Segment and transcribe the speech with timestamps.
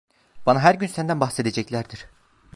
[0.45, 2.05] Bana her gün senden bahsedeceklerdir.